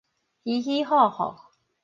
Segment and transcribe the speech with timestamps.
[0.43, 1.35] 稀稀戽戽